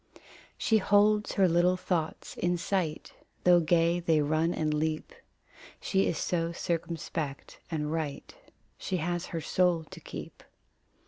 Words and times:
She 0.57 0.79
holds 0.79 1.33
her 1.33 1.47
little 1.47 1.77
thoughts 1.77 2.35
in 2.35 2.57
sight, 2.57 3.13
Though 3.43 3.59
gay 3.59 3.99
they 3.99 4.19
run 4.19 4.51
and 4.51 4.73
leap. 4.73 5.13
She 5.79 6.07
is 6.07 6.17
so 6.17 6.51
circumspect 6.51 7.59
and 7.69 7.91
right; 7.91 8.33
She 8.79 8.97
has 8.97 9.27
her 9.27 9.41
soul 9.41 9.83
to 9.91 9.99
keep. 9.99 10.41